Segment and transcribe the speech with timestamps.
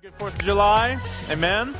[0.00, 0.96] Good Fourth of July,
[1.28, 1.74] amen.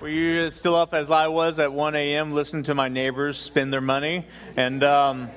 [0.00, 2.32] Were you still up as I was at 1 a.m.
[2.32, 4.26] listening to my neighbors spend their money?
[4.56, 5.30] And um,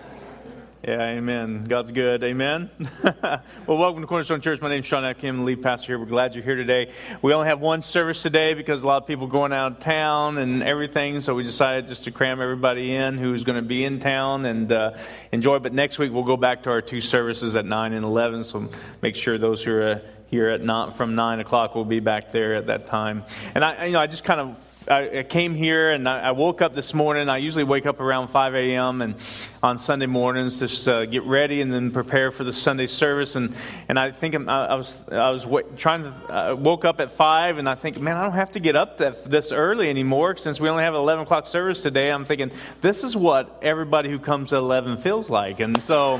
[0.83, 1.65] yeah, amen.
[1.65, 2.71] God's good, amen.
[3.03, 4.61] well, welcome to Cornerstone Church.
[4.61, 5.99] My name is Sean Atkin, lead pastor here.
[5.99, 6.91] We're glad you're here today.
[7.21, 10.39] We only have one service today because a lot of people going out of town
[10.39, 13.99] and everything, so we decided just to cram everybody in who's going to be in
[13.99, 14.97] town and uh,
[15.31, 15.59] enjoy.
[15.59, 18.71] But next week we'll go back to our two services at 9 and 11, so
[19.03, 21.75] make sure those who are here at not from nine o'clock.
[21.75, 23.23] We'll be back there at that time.
[23.53, 24.55] And I, you know, I just kind of
[24.87, 27.29] I came here and I woke up this morning.
[27.29, 29.03] I usually wake up around 5 a.m.
[29.03, 29.15] and
[29.61, 33.35] on Sunday mornings just uh, get ready and then prepare for the Sunday service.
[33.35, 33.53] And,
[33.87, 35.45] and I think I was I was
[35.77, 38.59] trying to uh, woke up at five and I think, man, I don't have to
[38.59, 42.09] get up that, this early anymore since we only have an 11 o'clock service today.
[42.09, 42.51] I'm thinking
[42.81, 46.19] this is what everybody who comes at 11 feels like, and so.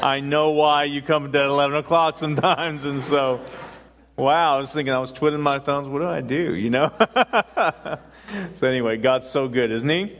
[0.00, 2.84] I know why you come at 11 o'clock sometimes.
[2.84, 3.40] And so,
[4.16, 5.88] wow, I was thinking, I was twiddling my thumbs.
[5.88, 6.54] What do I do?
[6.54, 6.92] You know?
[8.54, 10.16] so, anyway, God's so good, isn't He?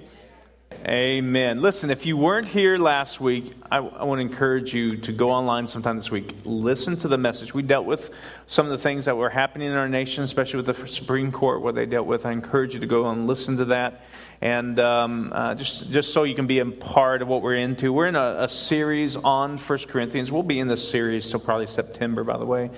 [0.73, 1.61] Amen.
[1.61, 5.31] Listen, if you weren't here last week, I, I, want to encourage you to go
[5.31, 6.37] online sometime this week.
[6.45, 7.53] Listen to the message.
[7.53, 8.11] We dealt with
[8.47, 11.63] some of the things that were happening in our nation, especially with the Supreme Court,
[11.63, 12.25] what they dealt with.
[12.25, 14.03] I encourage you to go and listen to that
[14.41, 17.93] and um, uh, just just so you can be a part of what we're into.
[17.93, 20.31] We're in a, a series on First Corinthians.
[20.31, 22.71] We'll be in this series till probably September, by the way,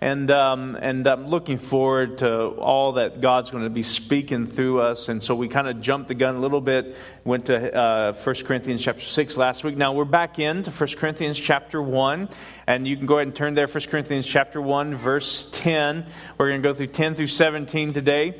[0.00, 4.80] and um, and I'm looking forward to all that God's going to be speaking through
[4.80, 5.08] us.
[5.08, 6.96] And so we kind of jumped the gun a little bit.
[7.24, 9.76] Went to uh, 1 Corinthians chapter six last week.
[9.76, 12.28] Now we're back into 1 Corinthians chapter one,
[12.66, 13.66] and you can go ahead and turn there.
[13.66, 16.06] 1 Corinthians chapter one, verse 10.
[16.38, 18.36] We're going to go through 10 through 17 today.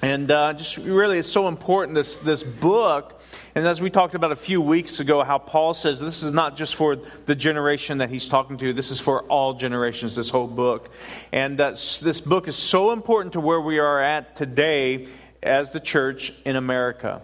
[0.00, 3.20] And uh, just really, it's so important, this, this book.
[3.56, 6.56] And as we talked about a few weeks ago, how Paul says this is not
[6.56, 10.46] just for the generation that he's talking to, this is for all generations, this whole
[10.46, 10.90] book.
[11.32, 15.08] And uh, this book is so important to where we are at today
[15.42, 17.20] as the church in America.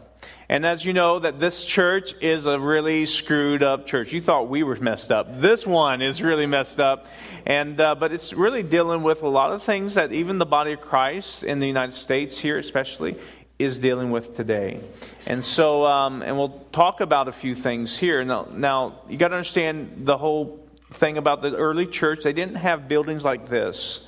[0.49, 4.13] And as you know, that this church is a really screwed up church.
[4.13, 5.41] You thought we were messed up.
[5.41, 7.07] This one is really messed up.
[7.47, 10.73] And, uh, but it's really dealing with a lot of things that even the body
[10.73, 13.17] of Christ in the United States here, especially,
[13.59, 14.81] is dealing with today.
[15.27, 18.23] And so, um, and we'll talk about a few things here.
[18.25, 20.61] Now, now you got to understand the whole
[20.93, 22.23] thing about the early church.
[22.25, 24.07] They didn't have buildings like this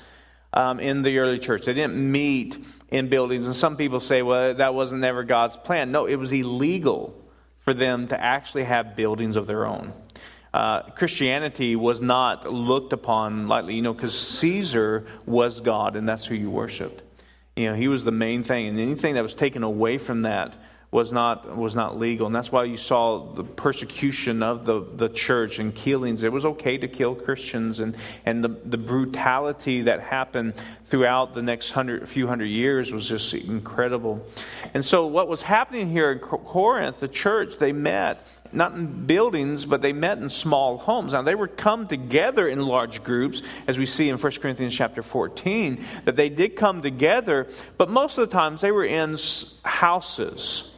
[0.56, 1.66] um, in the early church.
[1.66, 2.56] They didn't meet
[2.88, 3.46] in buildings.
[3.46, 5.92] And some people say, well, that wasn't ever God's plan.
[5.92, 7.14] No, it was illegal
[7.60, 9.92] for them to actually have buildings of their own.
[10.54, 16.24] Uh, Christianity was not looked upon lightly, you know, because Caesar was God and that's
[16.24, 17.02] who you worshiped.
[17.54, 18.68] You know, he was the main thing.
[18.68, 20.54] And anything that was taken away from that
[20.90, 25.08] was not was not legal, and that's why you saw the persecution of the, the
[25.08, 26.22] church and killings.
[26.22, 30.54] It was okay to kill Christians, and and the, the brutality that happened
[30.86, 34.24] throughout the next hundred few hundred years was just incredible.
[34.74, 39.66] And so, what was happening here in Corinth, the church, they met not in buildings,
[39.66, 41.12] but they met in small homes.
[41.12, 45.02] Now, they would come together in large groups, as we see in 1 Corinthians chapter
[45.02, 49.16] 14, that they did come together, but most of the times they were in
[49.64, 50.70] houses.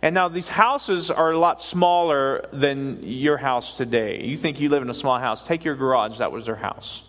[0.00, 4.22] And now these houses are a lot smaller than your house today.
[4.22, 5.42] You think you live in a small house.
[5.42, 7.02] Take your garage, that was their house.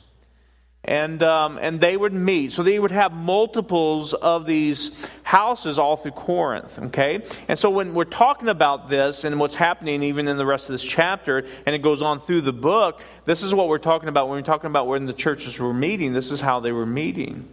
[0.86, 2.54] And, um, and they would meet.
[2.54, 4.92] So they would have multiples of these
[5.24, 7.24] houses all through Corinth, okay?
[7.48, 10.74] And so when we're talking about this and what's happening even in the rest of
[10.74, 14.30] this chapter, and it goes on through the book, this is what we're talking about
[14.30, 16.14] when we're talking about when the churches were meeting.
[16.14, 17.50] This is how they were meeting.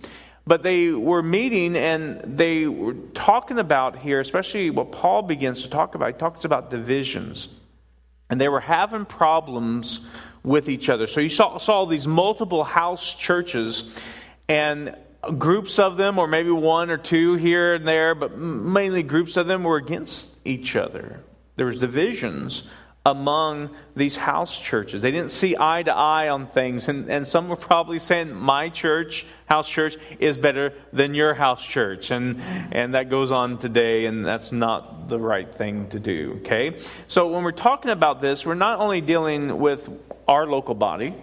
[0.46, 5.68] But they were meeting and they were talking about here, especially what Paul begins to
[5.68, 6.12] talk about.
[6.12, 7.48] He talks about divisions.
[8.30, 10.00] And they were having problems
[10.46, 11.08] with each other.
[11.08, 13.92] So you saw, saw these multiple house churches
[14.48, 14.96] and
[15.38, 19.48] groups of them, or maybe one or two here and there, but mainly groups of
[19.48, 21.20] them were against each other.
[21.56, 22.62] There was divisions
[23.06, 25.00] among these house churches.
[25.00, 26.88] They didn't see eye to eye on things.
[26.88, 31.64] And, and some were probably saying, My church, house church, is better than your house
[31.64, 32.10] church.
[32.10, 32.42] And,
[32.72, 36.40] and that goes on today, and that's not the right thing to do.
[36.40, 36.80] Okay?
[37.06, 39.88] So when we're talking about this, we're not only dealing with
[40.26, 41.14] our local body,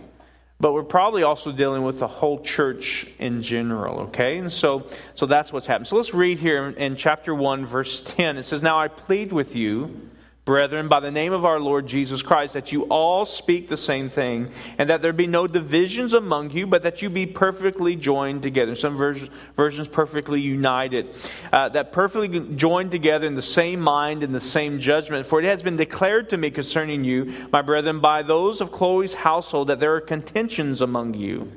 [0.62, 4.38] but we're probably also dealing with the whole church in general, okay?
[4.38, 5.88] And so, so that's what's happened.
[5.88, 8.38] So let's read here in, in chapter 1, verse 10.
[8.38, 10.10] It says, Now I plead with you
[10.46, 14.10] Brethren, by the name of our Lord Jesus Christ, that you all speak the same
[14.10, 18.44] thing, and that there be no divisions among you, but that you be perfectly joined
[18.44, 18.76] together.
[18.76, 21.16] Some versions, versions perfectly united.
[21.54, 25.26] Uh, that perfectly joined together in the same mind and the same judgment.
[25.26, 29.14] For it has been declared to me concerning you, my brethren, by those of Chloe's
[29.14, 31.50] household, that there are contentions among you.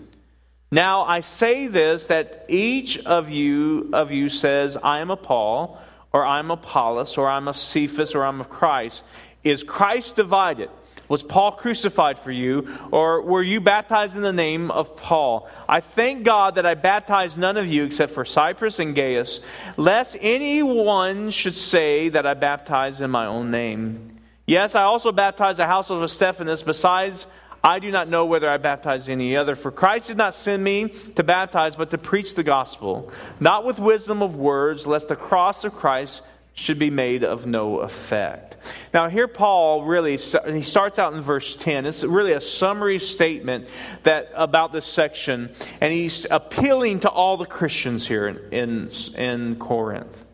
[0.71, 5.81] Now I say this that each of you of you says, I am a Paul,
[6.17, 9.05] or I'm Apollos, or I'm of Cephas, or I'm of Christ.
[9.45, 10.71] Is Christ divided?
[11.09, 15.47] Was Paul crucified for you, or were you baptized in the name of Paul?
[15.69, 19.41] I thank God that I baptized none of you except for Crispus and Gaius,
[19.77, 24.19] lest anyone should say that I baptized in my own name.
[24.47, 26.63] Yes, I also baptized the household of Stephanas.
[26.63, 27.27] Besides,
[27.67, 29.57] I do not know whether I baptized any other.
[29.57, 33.11] For Christ did not send me to baptize, but to preach the gospel,
[33.41, 36.23] not with wisdom of words, lest the cross of Christ
[36.55, 38.57] should be made of no effect.
[38.95, 41.87] Now, here Paul really he starts out in verse 10.
[41.87, 43.67] It's really a summary statement
[44.05, 49.57] that about this section, and he's appealing to all the Christians here in, in, in
[49.57, 50.25] Corinth.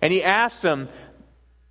[0.00, 0.88] And he asks them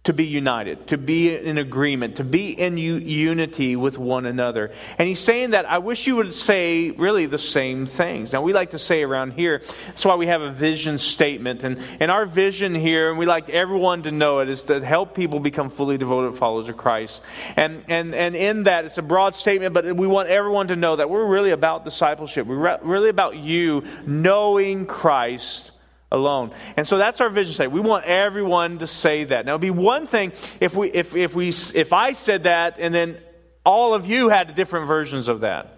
[0.06, 4.72] to be united, to be in agreement, to be in unity with one another.
[5.00, 8.32] And he's saying that I wish you would say really the same things.
[8.32, 11.64] Now, we like to say around here, that's why we have a vision statement.
[11.64, 15.16] And, and our vision here, and we like everyone to know it, is to help
[15.16, 17.22] people become fully devoted followers of Christ.
[17.56, 20.96] And, and, and in that, it's a broad statement, but we want everyone to know
[20.98, 22.46] that we're really about discipleship.
[22.46, 25.72] We're really about you knowing Christ
[26.12, 26.52] alone.
[26.78, 27.84] And so that's our vision statement.
[27.84, 29.46] We want everyone to say that.
[29.46, 32.94] Now, it'd be one thing if we if if we if I said that and
[32.94, 33.18] then
[33.66, 35.72] all of you had different versions of that.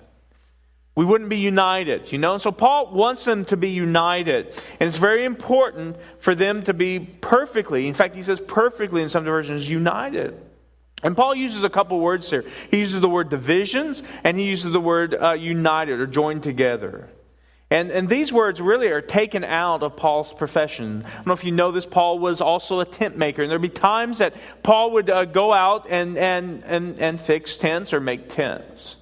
[0.95, 2.33] We wouldn't be united, you know?
[2.33, 4.47] And so Paul wants them to be united.
[4.79, 9.09] And it's very important for them to be perfectly, in fact, he says perfectly in
[9.09, 10.41] some versions, united.
[11.03, 12.43] And Paul uses a couple words here.
[12.71, 17.07] He uses the word divisions and he uses the word uh, united or joined together.
[17.69, 21.03] And, and these words really are taken out of Paul's profession.
[21.05, 23.41] I don't know if you know this, Paul was also a tent maker.
[23.41, 27.57] And there'd be times that Paul would uh, go out and, and, and, and fix
[27.57, 28.95] tents or make tents.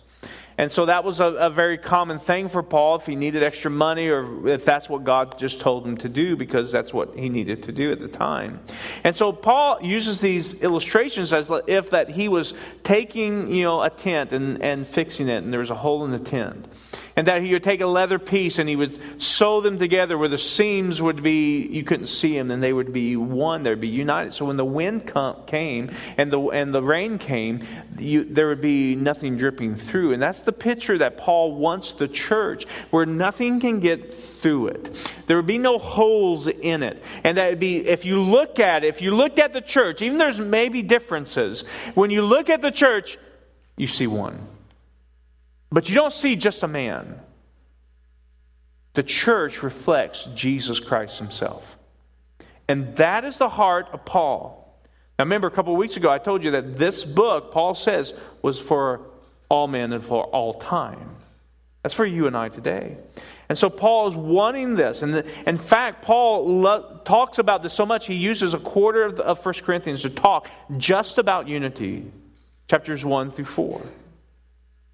[0.58, 3.70] And so that was a, a, very common thing for Paul if he needed extra
[3.70, 7.28] money or if that's what God just told him to do because that's what he
[7.28, 8.62] needed to do at the time.
[9.04, 12.54] And so Paul uses these illustrations as if that he was
[12.84, 16.12] taking, you know, a tent and, and fixing it and there was a hole in
[16.12, 16.68] the tent
[17.16, 20.28] and that he would take a leather piece and he would sew them together where
[20.28, 23.88] the seams would be you couldn't see them and they would be one they'd be
[23.88, 24.34] united.
[24.34, 27.66] So when the wind come, came and the and the rain came
[27.98, 30.14] you, there would be nothing dripping through.
[30.14, 35.12] And that's the picture that paul wants the church where nothing can get through it.
[35.28, 37.02] There would be no holes in it.
[37.24, 40.02] And that would be if you look at it if you looked at the church
[40.02, 41.64] even there's maybe differences.
[41.94, 43.18] When you look at the church
[43.78, 44.55] you see one
[45.76, 47.20] but you don't see just a man.
[48.94, 51.68] The church reflects Jesus Christ himself.
[52.70, 54.74] And that is the heart of Paul.
[55.20, 58.14] Now, remember, a couple of weeks ago, I told you that this book, Paul says,
[58.42, 59.02] was for
[59.50, 61.18] all men and for all time.
[61.84, 62.96] That's for you and I today.
[63.50, 65.02] And so Paul is wanting this.
[65.02, 69.18] And in fact, Paul lo- talks about this so much, he uses a quarter of,
[69.18, 70.48] the, of 1 Corinthians to talk
[70.78, 72.10] just about unity,
[72.70, 73.82] chapters 1 through 4.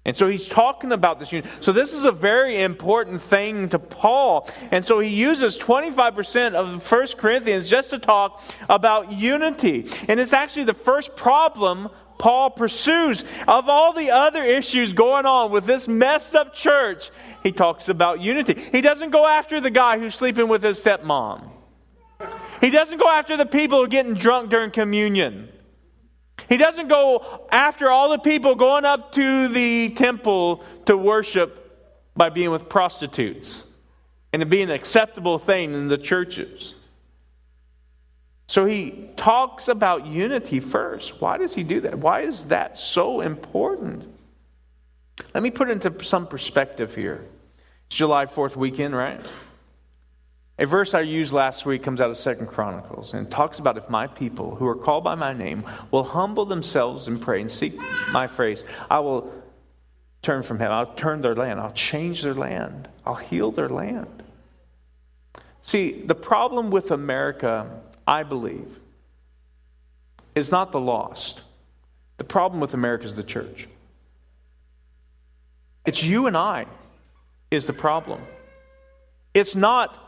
[0.04, 1.48] And so he's talking about this unity.
[1.60, 4.50] So this is a very important thing to Paul.
[4.72, 9.88] And so he uses 25% of the 1 Corinthians just to talk about unity.
[10.08, 11.88] And it's actually the first problem
[12.18, 13.22] Paul pursues.
[13.46, 17.10] Of all the other issues going on with this messed up church,
[17.44, 18.60] he talks about unity.
[18.72, 21.48] He doesn't go after the guy who's sleeping with his stepmom.
[22.60, 25.48] He doesn't go after the people who are getting drunk during communion.
[26.52, 31.58] He doesn't go after all the people going up to the temple to worship
[32.14, 33.64] by being with prostitutes
[34.34, 36.74] and it being an acceptable thing in the churches.
[38.48, 41.22] So he talks about unity first.
[41.22, 41.98] Why does he do that?
[41.98, 44.04] Why is that so important?
[45.32, 47.24] Let me put it into some perspective here.
[47.86, 49.24] It's July 4th weekend, right?
[50.62, 53.90] A verse I used last week comes out of Second Chronicles and talks about if
[53.90, 57.76] my people who are called by my name will humble themselves and pray and seek
[58.12, 59.32] my face, I will
[60.22, 60.76] turn from heaven.
[60.76, 61.58] I'll turn their land.
[61.58, 62.86] I'll change their land.
[63.04, 64.22] I'll heal their land.
[65.64, 67.68] See, the problem with America,
[68.06, 68.78] I believe,
[70.36, 71.40] is not the lost.
[72.18, 73.66] The problem with America is the church.
[75.84, 76.66] It's you and I
[77.50, 78.20] is the problem.
[79.34, 79.98] It's not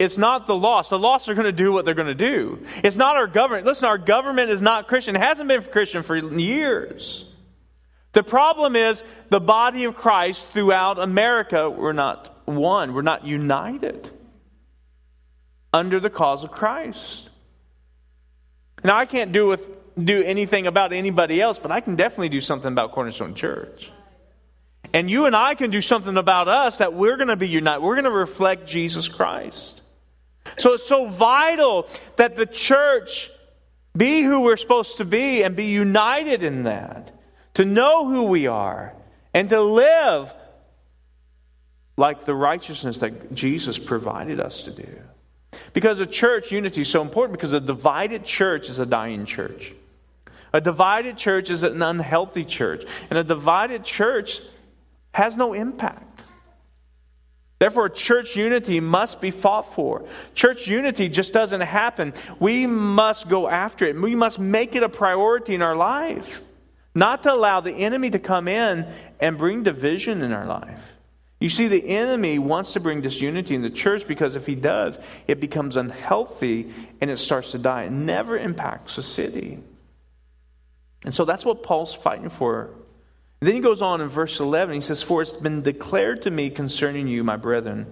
[0.00, 0.88] it's not the lost.
[0.88, 2.64] The lost are going to do what they're going to do.
[2.82, 3.66] It's not our government.
[3.66, 5.14] Listen, our government is not Christian.
[5.14, 7.26] It hasn't been Christian for years.
[8.12, 14.10] The problem is the body of Christ throughout America, we're not one, we're not united
[15.70, 17.28] under the cause of Christ.
[18.82, 19.66] Now, I can't do, with,
[20.02, 23.90] do anything about anybody else, but I can definitely do something about Cornerstone Church.
[24.94, 27.82] And you and I can do something about us that we're going to be united.
[27.82, 29.82] We're going to reflect Jesus Christ.
[30.56, 33.30] So it's so vital that the church
[33.96, 37.12] be who we're supposed to be and be united in that,
[37.54, 38.94] to know who we are,
[39.34, 40.32] and to live
[41.96, 44.88] like the righteousness that Jesus provided us to do.
[45.72, 49.74] Because a church unity is so important because a divided church is a dying church.
[50.52, 52.84] A divided church is an unhealthy church.
[53.08, 54.40] And a divided church
[55.12, 56.09] has no impact.
[57.60, 60.06] Therefore, church unity must be fought for.
[60.34, 62.14] Church unity just doesn't happen.
[62.40, 64.00] We must go after it.
[64.00, 66.40] We must make it a priority in our life,
[66.94, 68.90] not to allow the enemy to come in
[69.20, 70.80] and bring division in our life.
[71.38, 74.98] You see, the enemy wants to bring disunity in the church because if he does,
[75.26, 77.84] it becomes unhealthy and it starts to die.
[77.84, 79.58] It never impacts the city.
[81.04, 82.70] And so that's what Paul's fighting for
[83.40, 84.74] then he goes on in verse 11.
[84.74, 87.86] He says, For it's been declared to me concerning you, my brethren,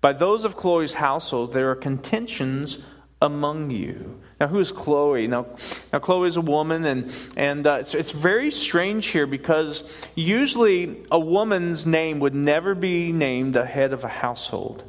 [0.00, 2.78] by those of Chloe's household, there are contentions
[3.20, 4.20] among you.
[4.40, 5.26] Now, who is Chloe?
[5.26, 5.46] Now,
[5.92, 9.84] now Chloe is a woman, and, and uh, it's, it's very strange here because
[10.14, 14.84] usually a woman's name would never be named a head of a household.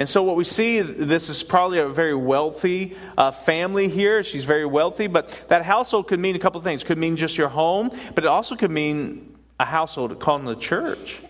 [0.00, 4.24] And so, what we see, this is probably a very wealthy uh, family here.
[4.24, 6.80] She's very wealthy, but that household could mean a couple of things.
[6.80, 10.54] It could mean just your home, but it also could mean a household called the
[10.54, 11.20] church.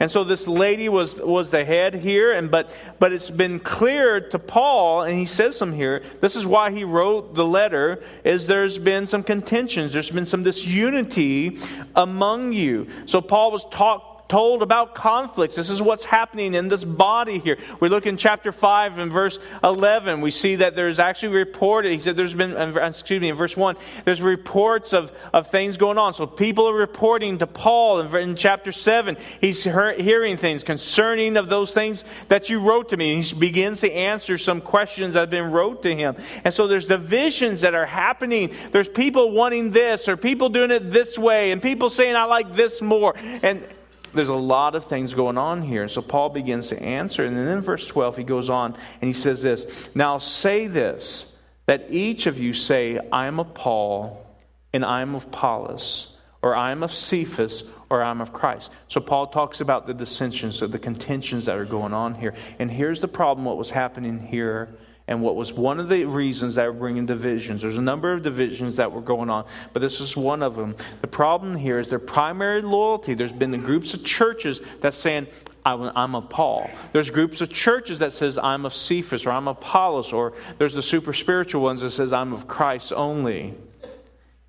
[0.00, 4.20] And so this lady was, was the head here, and but but it's been clear
[4.30, 6.02] to Paul, and he says some here.
[6.20, 10.42] This is why he wrote the letter, is there's been some contentions, there's been some
[10.42, 11.60] disunity
[11.94, 12.88] among you.
[13.06, 15.56] So Paul was talk, told about conflicts.
[15.56, 17.58] This is what's happening in this body here.
[17.80, 20.20] We look in chapter 5 and verse 11.
[20.20, 23.76] We see that there's actually reported, he said there's been, excuse me, in verse 1,
[24.04, 26.14] there's reports of, of things going on.
[26.14, 29.16] So people are reporting to Paul in, in chapter 7.
[29.40, 33.20] He's hearing things concerning of those things that you wrote to me.
[33.20, 36.14] He begins to answer some questions that have been wrote to him.
[36.44, 38.54] And so there's divisions that are happening.
[38.70, 42.54] There's people wanting this or people doing it this way and people saying, I like
[42.54, 43.16] this more.
[43.42, 43.66] And
[44.14, 45.82] there's a lot of things going on here.
[45.82, 47.24] And So Paul begins to answer.
[47.24, 51.26] And then in verse 12, he goes on and he says this Now say this,
[51.66, 54.26] that each of you say, I am of Paul,
[54.72, 56.08] and I am of Apollos,
[56.42, 58.70] or I am of Cephas, or I'm of Christ.
[58.88, 62.34] So Paul talks about the dissensions, or the contentions that are going on here.
[62.58, 64.76] And here's the problem what was happening here
[65.10, 67.62] and what was one of the reasons that were bringing divisions.
[67.62, 70.76] There's a number of divisions that were going on, but this is one of them.
[71.00, 73.14] The problem here is their primary loyalty.
[73.14, 75.26] There's been the groups of churches that's saying,
[75.66, 76.70] I'm of Paul.
[76.92, 80.74] There's groups of churches that says I'm of Cephas or I'm of Apollos, or there's
[80.74, 83.54] the super spiritual ones that says I'm of Christ only.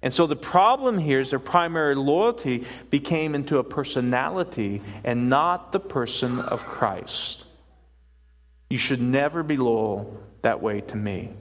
[0.04, 5.72] And so the problem here is their primary loyalty became into a personality and not
[5.72, 7.46] the person of Christ.
[8.70, 11.34] You should never be loyal that way to me.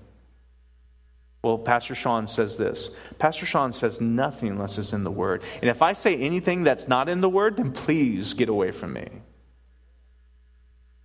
[1.42, 2.90] Well, Pastor Sean says this.
[3.19, 5.42] Pastor Sean says nothing unless it's in the Word.
[5.61, 8.92] And if I say anything that's not in the Word, then please get away from
[8.92, 9.09] me.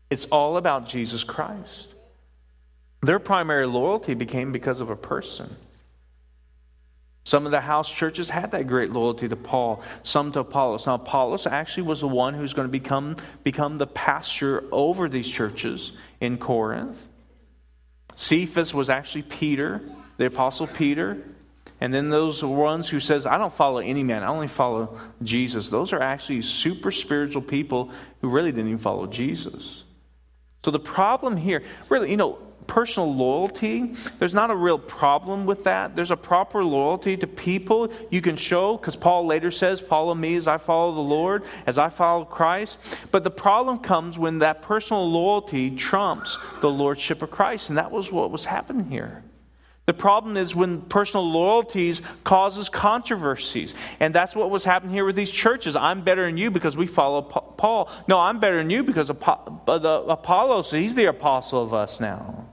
[0.10, 1.90] It's all about Jesus Christ.
[3.02, 5.56] Their primary loyalty became because of a person.
[7.24, 10.86] Some of the house churches had that great loyalty to Paul, some to Apollos.
[10.86, 15.28] Now, Apollos actually was the one who's going to become, become the pastor over these
[15.28, 17.08] churches in Corinth.
[18.16, 19.82] Cephas was actually Peter,
[20.18, 21.18] the apostle Peter.
[21.82, 25.70] And then those ones who says, I don't follow any man, I only follow Jesus.
[25.70, 27.92] Those are actually super spiritual people
[28.22, 29.84] who really didn't even follow Jesus.
[30.64, 35.64] So the problem here, really, you know, personal loyalty, there's not a real problem with
[35.66, 35.96] that.
[35.96, 40.36] There's a proper loyalty to people you can show, because Paul later says, Follow me
[40.36, 42.80] as I follow the Lord, as I follow Christ.
[43.12, 47.92] But the problem comes when that personal loyalty trumps the lordship of Christ, and that
[47.92, 49.24] was what was happening here.
[49.86, 53.76] The problem is when personal loyalties causes controversies.
[54.00, 55.76] And that's what was happening here with these churches.
[55.76, 57.90] I'm better than you because we follow Paul.
[58.08, 59.18] No, I'm better than you because of
[59.68, 62.46] Apollos, he's the apostle of us now.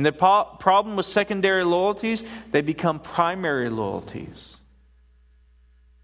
[0.00, 4.56] And the problem with secondary loyalties, they become primary loyalties.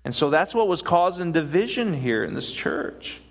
[0.05, 3.23] And so that's what was causing division here in this church.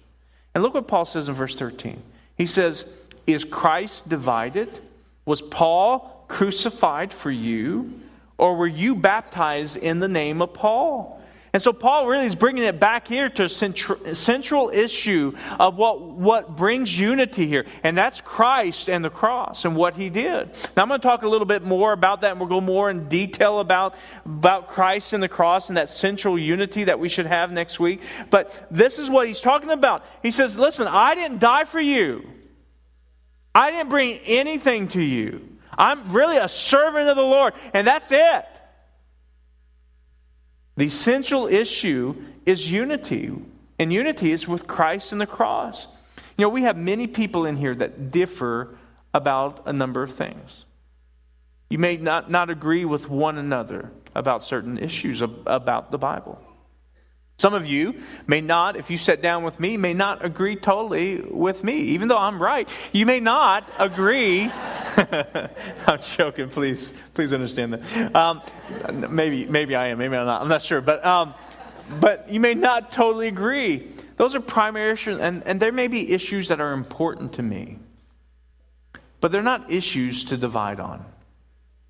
[0.56, 2.02] And look what Paul says in verse 13.
[2.36, 2.84] He says,
[3.28, 4.80] Is Christ divided?
[5.24, 8.02] Was Paul crucified for you?
[8.40, 11.22] Or were you baptized in the name of Paul?
[11.56, 15.78] And so Paul really is bringing it back here to a central, central issue of
[15.78, 20.50] what, what brings unity here, and that's Christ and the cross and what he did.
[20.76, 22.90] Now I'm going to talk a little bit more about that, and we'll go more
[22.90, 23.96] in detail about,
[24.26, 28.02] about Christ and the cross and that central unity that we should have next week.
[28.30, 30.04] But this is what he's talking about.
[30.24, 32.30] He says, Listen, I didn't die for you,
[33.56, 35.56] I didn't bring anything to you.
[35.78, 38.46] I'm really a servant of the Lord, and that's it.
[40.78, 42.16] The essential issue
[42.46, 43.34] is unity,
[43.80, 45.88] and unity is with Christ and the cross.
[46.38, 48.78] You know, we have many people in here that differ
[49.14, 50.66] about a number of things.
[51.70, 56.42] You may not, not agree with one another about certain issues about the Bible.
[57.38, 61.20] Some of you may not, if you sat down with me, may not agree totally
[61.20, 62.68] with me, even though I'm right.
[62.94, 64.44] You may not agree.
[64.98, 66.50] I'm joking.
[66.50, 68.16] Please, please understand that.
[68.16, 68.42] Um,
[69.14, 69.98] maybe, maybe I am.
[69.98, 70.42] Maybe I'm not.
[70.42, 70.80] I'm not sure.
[70.80, 71.34] But, um,
[72.00, 73.92] but you may not totally agree.
[74.16, 77.80] Those are primary issues, and, and there may be issues that are important to me,
[79.20, 81.04] but they're not issues to divide on.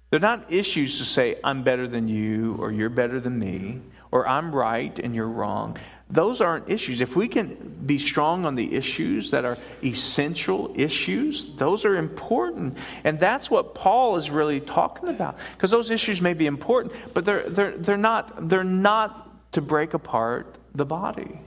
[0.09, 4.27] They're not issues to say, I'm better than you or you're better than me or
[4.27, 5.77] I'm right and you're wrong.
[6.09, 7.01] Those aren't issues.
[7.01, 12.77] If we can be strong on the issues that are essential issues, those are important.
[13.03, 15.37] And that's what Paul is really talking about.
[15.53, 19.93] Because those issues may be important, but they're, they're, they're, not, they're not to break
[19.93, 21.39] apart the body.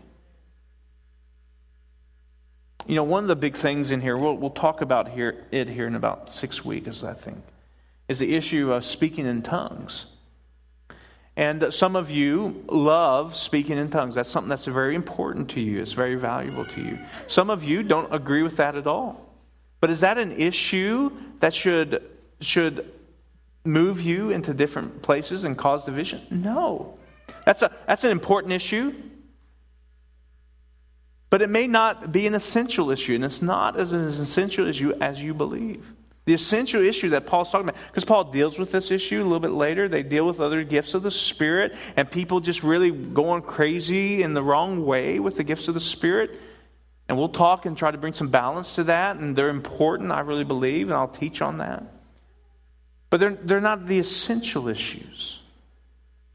[2.87, 5.69] You know, one of the big things in here, we'll, we'll talk about here, it
[5.69, 7.45] here in about six weeks, I think,
[8.09, 10.07] is the issue of speaking in tongues.
[11.39, 14.17] And some of you love speaking in tongues.
[14.17, 16.99] That's something that's very important to you, it's very valuable to you.
[17.29, 19.25] Some of you don't agree with that at all.
[19.81, 22.03] But is that an issue that should,
[22.41, 22.93] should
[23.65, 26.27] move you into different places and cause division?
[26.29, 26.99] No.
[27.47, 28.93] That's, a, that's an important issue.
[31.31, 34.95] But it may not be an essential issue, and it's not as essential as you,
[34.95, 35.87] as you believe.
[36.29, 39.41] The essential issue that Paul's talking about, because Paul deals with this issue a little
[39.41, 39.89] bit later.
[39.89, 44.35] They deal with other gifts of the Spirit, and people just really going crazy in
[44.35, 46.33] the wrong way with the gifts of the Spirit.
[47.09, 50.21] And we'll talk and try to bring some balance to that, and they're important, I
[50.21, 51.83] really believe, and I'll teach on that.
[53.09, 55.41] But they're, they're not the essential issues.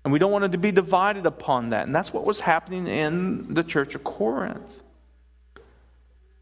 [0.04, 1.86] And we don't want it to be divided upon that.
[1.86, 4.82] And that's what was happening in the church of Corinth.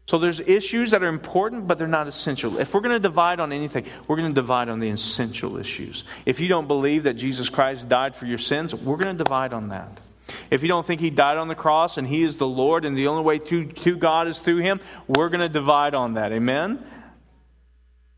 [0.06, 2.58] So there's issues that are important, but they're not essential.
[2.58, 6.04] If we're going to divide on anything, we're going to divide on the essential issues.
[6.26, 9.52] If you don't believe that Jesus Christ died for your sins, we're going to divide
[9.52, 10.00] on that.
[10.50, 12.96] If you don't think he died on the cross and he is the Lord and
[12.96, 16.32] the only way to, to God is through him, we're going to divide on that.
[16.32, 16.84] Amen?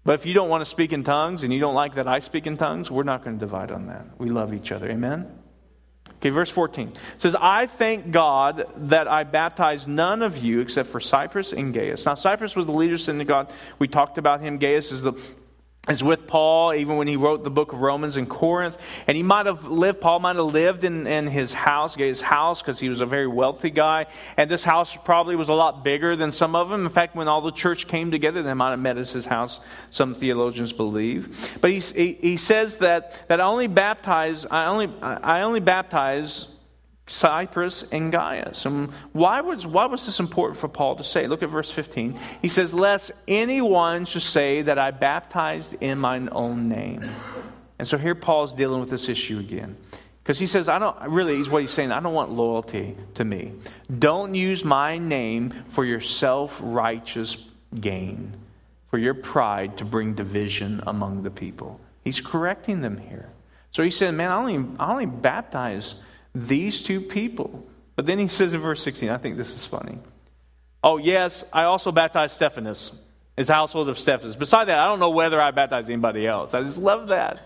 [0.05, 2.20] But if you don't want to speak in tongues and you don't like that I
[2.20, 4.07] speak in tongues, we're not going to divide on that.
[4.18, 4.90] We love each other.
[4.90, 5.43] Amen?
[6.25, 10.99] Okay, verse 14 says, I thank God that I baptized none of you except for
[10.99, 12.07] Crispus and Gaius.
[12.07, 13.51] Now, Crispus was the leader of synagogue.
[13.79, 14.57] We talked about him.
[14.57, 15.13] Gaius is the
[15.88, 18.79] is with Paul even when he wrote the book of Romans in Corinth.
[19.07, 22.62] And he might have lived, Paul might have lived in, in his house, his house,
[22.62, 24.07] because he was a very wealthy guy.
[24.37, 26.87] And this house probably was a lot bigger than some of them.
[26.87, 29.61] In fact, when all the church came together, they might have met at his house,
[29.90, 31.51] some theologians believe.
[31.61, 36.49] But he, he, he says that, that I only baptize, I only, I only baptize
[37.07, 38.64] Crispus and Gaius.
[38.64, 41.27] And why was, why was this important for Paul to say?
[41.27, 42.19] Look at verse 15.
[42.40, 47.03] He says, Lest anyone should say that I baptized in mine own name.
[47.79, 49.77] And so here Paul's dealing with this issue again.
[50.23, 53.25] Because he says, I don't, really, is what he's saying, I don't want loyalty to
[53.25, 53.53] me.
[53.99, 57.37] Don't use my name for your self righteous
[57.79, 58.35] gain,
[58.88, 61.79] for your pride to bring division among the people.
[62.05, 63.29] He's correcting them here.
[63.73, 65.97] So he said, Man, I only, I only baptize
[66.35, 67.66] these two people.
[67.97, 69.99] But then he says in verse 16, I think this is funny.
[70.83, 72.92] Oh, yes, I also baptized Stephanas,
[73.37, 74.37] his household of Stephanas.
[74.37, 76.55] Beside that, I don't know whether I baptized anybody else.
[76.55, 77.40] I just love that.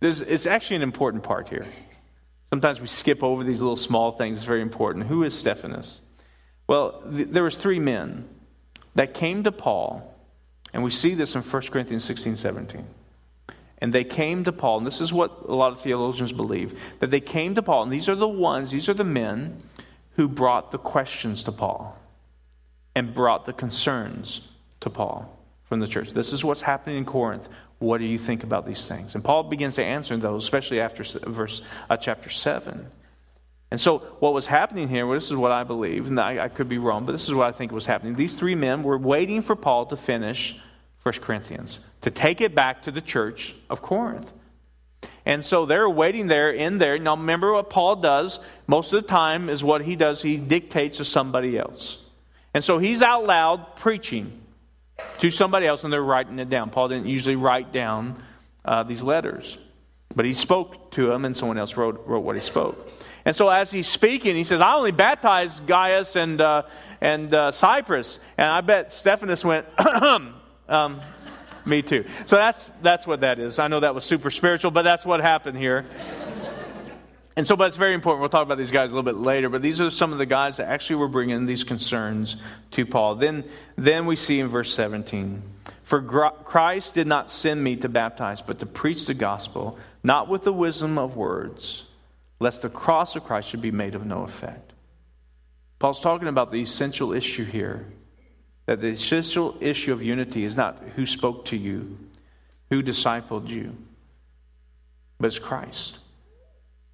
[0.00, 1.66] There's, it's actually an important part here.
[2.48, 4.38] Sometimes we skip over these little small things.
[4.38, 5.06] It's very important.
[5.06, 6.00] Who is Stephanas?
[6.66, 8.28] Well, th- there was three men
[8.94, 10.14] that came to Paul,
[10.72, 12.86] and we see this in 1 Corinthians 16, 17.
[13.80, 17.10] And they came to Paul, and this is what a lot of theologians believe that
[17.10, 19.62] they came to Paul, and these are the ones, these are the men
[20.16, 21.98] who brought the questions to Paul
[22.94, 24.42] and brought the concerns
[24.80, 26.12] to Paul from the church.
[26.12, 27.48] This is what's happening in Corinth.
[27.78, 29.14] What do you think about these things?
[29.14, 32.86] And Paul begins to answer those, especially after verse uh, chapter 7.
[33.70, 36.48] And so, what was happening here, well, this is what I believe, and I, I
[36.48, 38.16] could be wrong, but this is what I think was happening.
[38.16, 40.58] These three men were waiting for Paul to finish
[41.02, 44.32] 1 Corinthians, to take it back to the church of Corinth.
[45.24, 46.98] And so they're waiting there in there.
[46.98, 50.98] Now, remember what Paul does most of the time is what he does, he dictates
[50.98, 51.98] to somebody else.
[52.54, 54.40] And so he's out loud preaching
[55.20, 56.70] to somebody else, and they're writing it down.
[56.70, 58.22] Paul didn't usually write down
[58.64, 59.56] uh, these letters,
[60.14, 62.88] but he spoke to them, and someone else wrote, wrote what he spoke.
[63.24, 66.62] And so as he's speaking, he says, I only baptized Gaius and, uh,
[67.00, 68.18] and uh, Crispus.
[68.38, 69.66] And I bet Stephanas went,
[70.70, 71.00] um,
[71.66, 72.04] me too.
[72.26, 73.58] So that's, that's what that is.
[73.58, 75.84] I know that was super spiritual, but that's what happened here.
[77.36, 78.20] And so, but it's very important.
[78.20, 80.26] We'll talk about these guys a little bit later, but these are some of the
[80.26, 82.36] guys that actually were bringing these concerns
[82.72, 83.14] to Paul.
[83.16, 83.44] Then,
[83.76, 85.42] then we see in verse 17
[85.84, 90.44] For Christ did not send me to baptize, but to preach the gospel, not with
[90.44, 91.84] the wisdom of words,
[92.40, 94.72] lest the cross of Christ should be made of no effect.
[95.78, 97.86] Paul's talking about the essential issue here
[98.70, 101.98] that the essential issue of unity is not who spoke to you,
[102.70, 103.76] who discipled you,
[105.18, 105.98] but it's Christ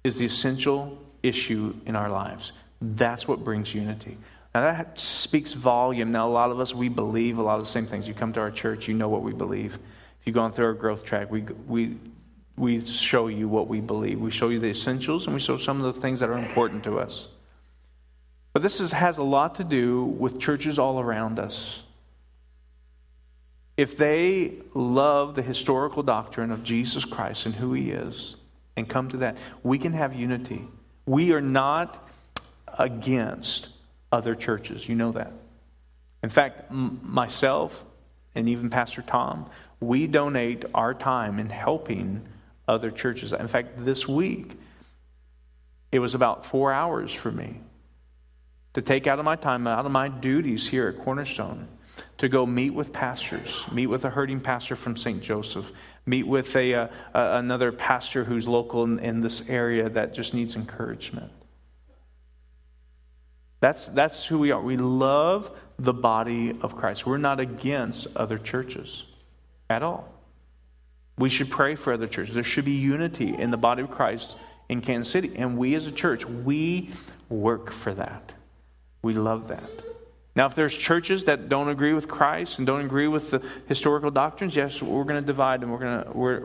[0.03, 2.51] is the essential issue in our lives.
[2.81, 4.17] That's what brings unity.
[4.55, 6.11] Now, that speaks volume.
[6.11, 8.07] Now, a lot of us, we believe a lot of the same things.
[8.07, 9.75] You come to our church, you know what we believe.
[9.75, 11.99] If you've gone through our growth track, we, we,
[12.55, 14.19] we show you what we believe.
[14.19, 16.83] We show you the essentials, and we show some of the things that are important
[16.85, 17.27] to us.
[18.57, 21.83] But this is, has a lot to do with churches all around us.
[23.77, 28.35] If they love the historical doctrine of Jesus Christ and who he is,
[28.75, 30.67] and come to that, we can have unity.
[31.05, 32.09] We are not
[32.79, 33.67] against
[34.11, 34.89] other churches.
[34.89, 35.33] You know that.
[36.23, 37.83] In fact, m- myself
[38.33, 42.27] and even Pastor Tom, we donate our time in helping
[42.67, 43.33] other churches.
[43.33, 44.53] In fact, this week,
[45.91, 47.61] it was about four hours for me
[48.73, 51.67] to take out of my time, out of my duties here at Cornerstone,
[52.17, 55.21] to go meet with pastors, meet with a hurting pastor from St.
[55.21, 55.71] Joseph,
[56.05, 60.55] meet with a, uh, another pastor who's local in, in this area that just needs
[60.55, 61.31] encouragement.
[63.59, 64.61] That's, that's who we are.
[64.61, 67.05] We love the body of Christ.
[67.05, 69.05] We're not against other churches
[69.69, 70.13] at all.
[71.17, 72.35] We should pray for other churches.
[72.35, 74.35] There should be unity in the body of Christ
[74.69, 75.31] in Kansas City.
[75.35, 76.91] And we as a church, we
[77.29, 78.33] work for that.
[79.07, 79.69] We love that.
[80.35, 84.11] Now, if there's churches that don't agree with Christ and don't agree with the historical
[84.11, 85.69] doctrines, yes, we're going to divide them.
[85.71, 86.39] We're going to, we're,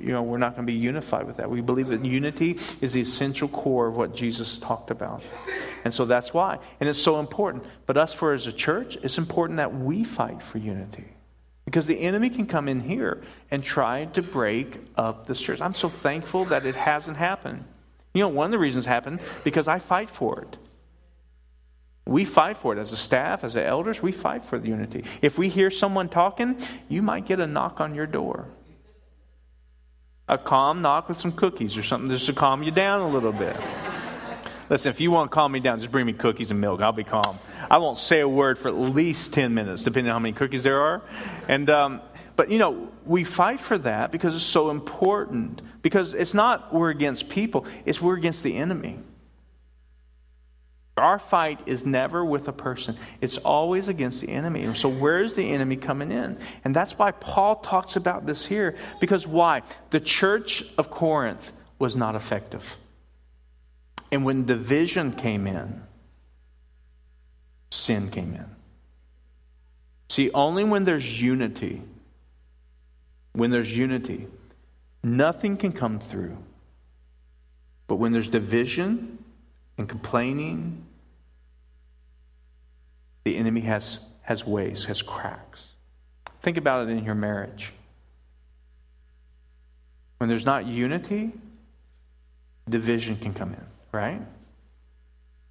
[0.00, 1.50] you know, we're not going to be unified with that.
[1.50, 5.22] We believe that unity is the essential core of what Jesus talked about,
[5.84, 6.58] and so that's why.
[6.80, 7.64] And it's so important.
[7.84, 11.04] But us, for as a church, it's important that we fight for unity,
[11.66, 15.60] because the enemy can come in here and try to break up this church.
[15.60, 17.64] I'm so thankful that it hasn't happened.
[18.14, 20.56] You know, one of the reasons happened because I fight for it.
[22.08, 25.04] We fight for it as a staff, as the elders, we fight for the unity.
[25.20, 26.56] If we hear someone talking,
[26.88, 28.46] you might get a knock on your door.
[30.26, 33.32] A calm knock with some cookies or something just to calm you down a little
[33.32, 33.54] bit.
[34.70, 36.80] Listen, if you want to calm me down, just bring me cookies and milk.
[36.80, 37.38] I'll be calm.
[37.70, 40.62] I won't say a word for at least 10 minutes, depending on how many cookies
[40.62, 41.02] there are.
[41.46, 42.00] And, um,
[42.36, 45.60] but, you know, we fight for that because it's so important.
[45.82, 48.98] Because it's not we're against people, it's we're against the enemy.
[50.98, 54.74] Our fight is never with a person, it's always against the enemy.
[54.74, 56.38] so, where is the enemy coming in?
[56.64, 58.76] And that's why Paul talks about this here.
[59.00, 59.62] Because why?
[59.90, 62.76] The church of Corinth was not effective.
[64.10, 65.82] And when division came in,
[67.70, 68.46] sin came in.
[70.08, 71.82] See, only when there's unity,
[73.32, 74.26] when there's unity,
[75.02, 76.36] nothing can come through.
[77.86, 79.22] But when there's division
[79.76, 80.84] and complaining
[83.28, 85.62] the enemy has, has ways, has cracks.
[86.40, 87.74] Think about it in your marriage.
[90.16, 91.32] When there's not unity,
[92.66, 94.22] division can come in, right?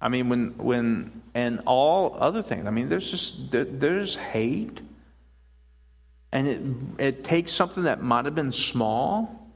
[0.00, 2.66] I mean, when, when, and all other things.
[2.66, 4.80] I mean, there's just, there's hate.
[6.32, 6.60] And it,
[6.98, 9.48] it takes something that might have been small,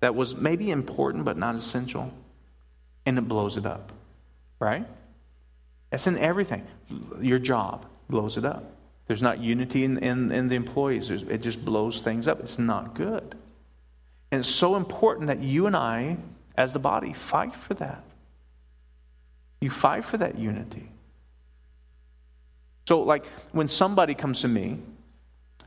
[0.00, 2.12] that was maybe important but not essential,
[3.06, 3.92] and it blows it up,
[4.58, 4.86] right?
[5.90, 6.66] That's in everything.
[7.20, 8.64] Your job blows it up.
[9.06, 12.40] There's not unity in, in, in the employees, it just blows things up.
[12.40, 13.34] It's not good.
[14.30, 16.16] And it's so important that you and I,
[16.56, 18.04] as the body, fight for that.
[19.60, 20.88] You fight for that unity.
[22.86, 24.78] So, like, when somebody comes to me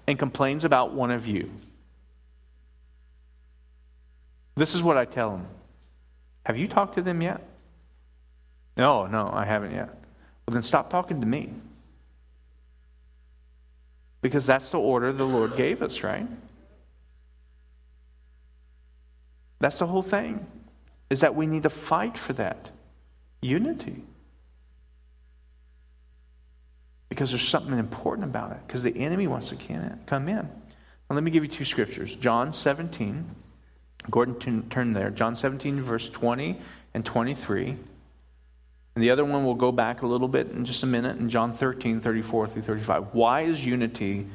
[0.07, 1.51] and complains about one of you,
[4.55, 5.47] this is what I tell them
[6.45, 7.41] Have you talked to them yet?
[8.77, 10.02] No, no, I haven't yet.
[10.47, 11.53] Well, then stop talking to me.
[14.21, 16.27] Because that's the order the Lord gave us, right?
[19.59, 20.45] That's the whole thing,
[21.09, 22.69] is that we need to fight for that
[23.41, 24.03] unity.
[27.09, 29.55] Because there's something important about it, because the enemy wants to
[30.07, 30.35] come in.
[30.35, 33.35] Now, let me give you two scriptures John 17.
[34.11, 35.09] Gordon, turn there.
[35.11, 36.59] John 17, verse 20
[36.93, 37.77] and 23.
[38.95, 41.29] And the other one we'll go back a little bit in just a minute in
[41.29, 43.13] John 13, 34 through 35.
[43.13, 44.27] Why is unity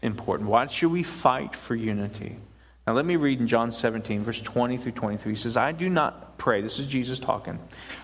[0.00, 0.48] important?
[0.48, 2.38] Why should we fight for unity?
[2.86, 5.32] Now, let me read in John 17, verse 20 through 23.
[5.32, 7.58] He says, I do not pray, this is Jesus talking,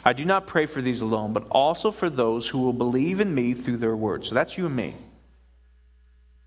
[0.05, 3.35] I do not pray for these alone, but also for those who will believe in
[3.35, 4.25] me through their word.
[4.25, 4.97] So that's you and me.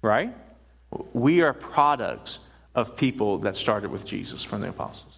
[0.02, 0.36] Right?
[1.13, 2.39] We are products
[2.74, 5.12] of people that started with Jesus from the apostles.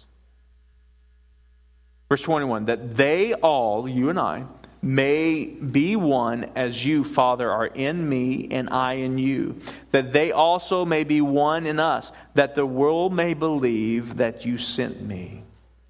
[2.08, 4.44] Verse 21 that they all, you and I,
[4.82, 10.30] may be one as you, Father, are in me and I in you, that they
[10.30, 15.42] also may be one in us, that the world may believe that you sent me.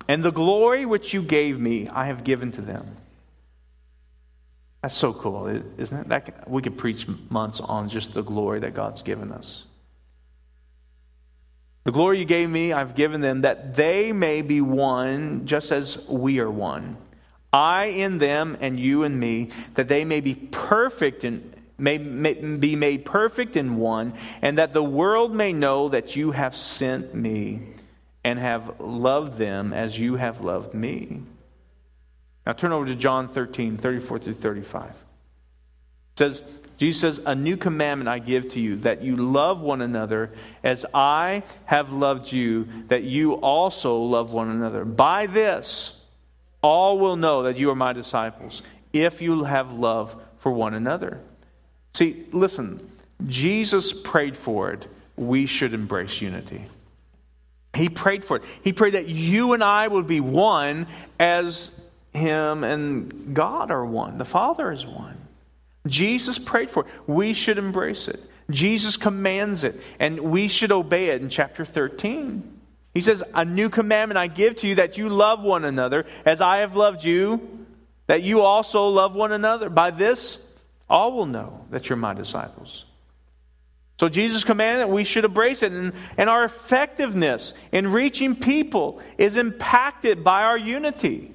[0.08, 2.96] And the glory which you gave me, I have given to them.
[4.82, 5.48] That's so cool,
[5.78, 6.08] isn't it?
[6.08, 9.64] That, we could preach months on just the glory that God's given us.
[11.86, 15.96] The glory you gave me, I've given them, that they may be one, just as
[16.08, 16.96] we are one.
[17.52, 22.32] I in them, and you in me, that they may be perfect and may, may
[22.34, 27.14] be made perfect in one, and that the world may know that you have sent
[27.14, 27.62] me
[28.24, 31.22] and have loved them as you have loved me.
[32.44, 34.90] Now turn over to John 13, 34 through 35.
[34.90, 34.96] It
[36.16, 36.42] says,
[36.76, 40.84] Jesus says, A new commandment I give to you, that you love one another as
[40.92, 44.84] I have loved you, that you also love one another.
[44.84, 45.98] By this,
[46.62, 48.62] all will know that you are my disciples,
[48.92, 51.20] if you have love for one another.
[51.94, 52.90] See, listen,
[53.26, 54.86] Jesus prayed for it.
[55.16, 56.66] We should embrace unity.
[57.74, 58.44] He prayed for it.
[58.62, 60.86] He prayed that you and I would be one
[61.18, 61.70] as
[62.12, 64.18] Him and God are one.
[64.18, 65.15] The Father is one.
[65.88, 66.88] Jesus prayed for it.
[67.06, 68.22] We should embrace it.
[68.50, 72.60] Jesus commands it, and we should obey it in chapter 13.
[72.94, 76.40] He says, A new commandment I give to you that you love one another as
[76.40, 77.66] I have loved you,
[78.06, 79.68] that you also love one another.
[79.68, 80.38] By this,
[80.88, 82.84] all will know that you're my disciples.
[83.98, 89.36] So Jesus commanded we should embrace it, and, and our effectiveness in reaching people is
[89.36, 91.32] impacted by our unity.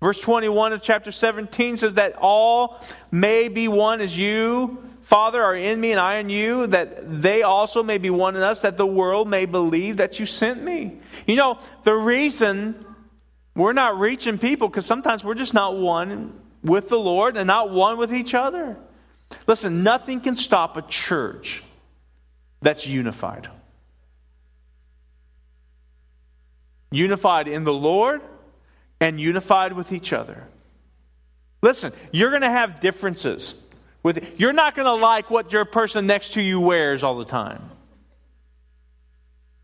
[0.00, 2.80] Verse 21 of chapter 17 says that all
[3.10, 7.42] may be one as you, Father, are in me and I in you, that they
[7.42, 10.98] also may be one in us, that the world may believe that you sent me.
[11.26, 12.84] You know, the reason
[13.56, 17.70] we're not reaching people, because sometimes we're just not one with the Lord and not
[17.70, 18.76] one with each other.
[19.48, 21.64] Listen, nothing can stop a church
[22.62, 23.48] that's unified.
[26.90, 28.22] Unified in the Lord
[29.00, 30.44] and unified with each other.
[31.62, 33.54] Listen, you're going to have differences.
[34.02, 37.24] With you're not going to like what your person next to you wears all the
[37.24, 37.70] time.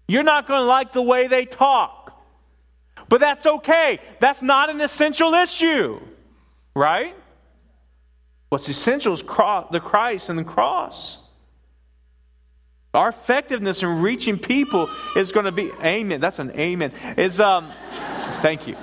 [0.07, 2.01] You're not going to like the way they talk.
[3.09, 4.01] But that's okay.
[4.21, 6.01] That's not an essential issue.
[6.75, 7.15] Right?
[8.49, 11.19] What's essential is the Christ and the cross.
[12.93, 16.21] Our effectiveness in reaching people is going to be amen.
[16.21, 16.93] That's an amen.
[17.17, 17.73] Is um
[18.41, 18.77] thank you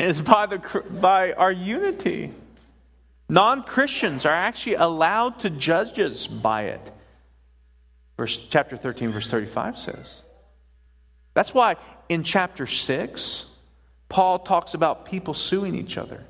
[0.00, 0.58] is by, the,
[0.90, 2.32] by our unity.
[3.28, 6.92] Non Christians are actually allowed to judge us by it.
[8.16, 10.14] Verse, chapter 13, verse 35 says.
[11.34, 11.76] That's why
[12.08, 13.46] in chapter 6,
[14.08, 16.24] Paul talks about people suing each other.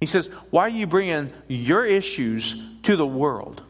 [0.00, 3.62] He says, Why are you bringing your issues to the world?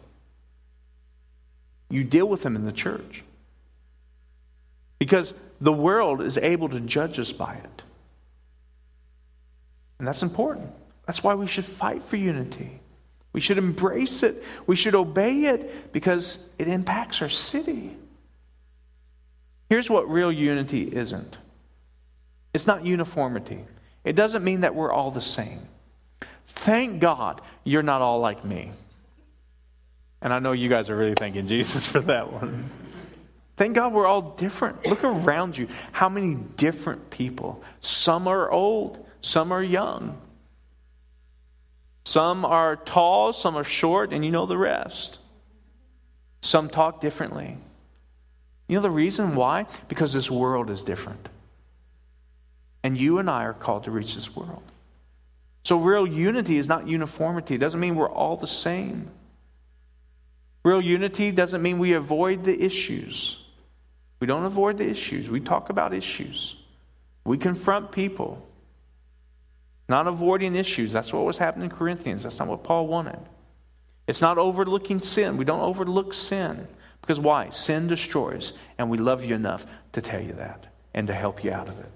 [1.91, 3.25] You deal with them in the church.
[5.01, 7.83] Because the world is able to judge us by it.
[10.01, 10.73] And that's important.
[11.07, 12.81] That's why we should fight for unity.
[13.35, 14.43] We should embrace it.
[14.67, 17.95] We should obey it because it impacts our city.
[19.69, 21.37] Here's what real unity isn't
[22.55, 23.63] it's not uniformity.
[24.03, 25.69] It doesn't mean that we're all the same.
[26.49, 28.73] Thank God you're not all like me.
[30.23, 32.71] And I know you guys are really thanking Jesus for that one.
[33.59, 34.87] Thank God we're all different.
[34.87, 35.69] Look around you.
[35.93, 37.63] How many different people?
[37.83, 40.21] Some are old, some are young.
[42.05, 45.19] Some are tall, some are short, and you know the rest.
[46.41, 47.57] Some talk differently.
[48.69, 49.67] You know the reason why?
[49.89, 51.29] Because this world is different.
[52.83, 54.63] And you and I are called to reach this world.
[55.63, 57.57] So, real unity is not uniformity.
[57.57, 59.11] It doesn't mean we're all the same.
[60.65, 63.45] Real unity doesn't mean we avoid the issues.
[64.21, 65.29] We don't avoid the issues.
[65.29, 66.57] We talk about issues.
[67.25, 68.47] We confront people.
[69.91, 70.93] Not avoiding issues.
[70.93, 72.23] That's what was happening in Corinthians.
[72.23, 73.19] That's not what Paul wanted.
[74.07, 75.37] It's not overlooking sin.
[75.37, 76.69] We don't overlook sin.
[77.01, 77.51] Because why?
[77.51, 81.51] Sin destroys, and we love you enough to tell you that and to help you
[81.51, 81.91] out of it.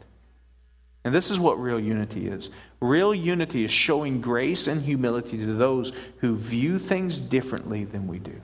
[1.04, 2.50] And this is what real unity is.
[2.80, 8.18] Real unity is showing grace and humility to those who view things differently than we
[8.18, 8.40] do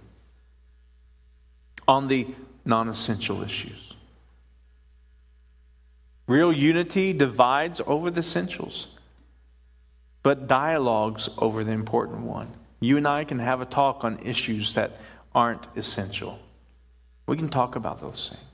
[1.88, 2.28] on the
[2.64, 3.94] non essential issues.
[6.28, 8.86] Real unity divides over the essentials,
[10.22, 12.52] but dialogues over the important one.
[12.80, 14.92] You and I can have a talk on issues that
[15.34, 16.38] aren't essential.
[17.26, 18.44] We can talk about those things.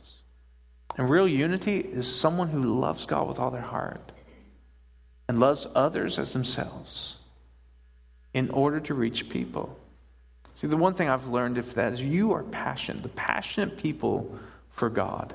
[0.96, 4.12] And real unity is someone who loves God with all their heart
[5.28, 7.16] and loves others as themselves
[8.32, 9.78] in order to reach people.
[10.56, 14.38] See, the one thing I've learned if that is you are passionate, the passionate people
[14.70, 15.34] for God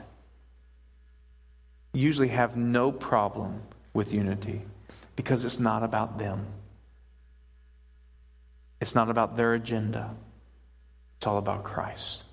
[1.93, 3.61] usually have no problem
[3.93, 4.61] with unity
[5.15, 6.45] because it's not about them.
[8.79, 10.09] It's not about their agenda.
[11.17, 12.23] It's all about Christ.